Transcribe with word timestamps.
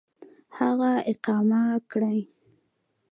هغه 0.57 0.91
اقامه 1.11 1.61
كړي. 1.91 2.19